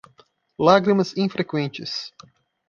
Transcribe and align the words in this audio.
Lágrimas 0.57 1.15
infreqüentes 1.15 2.11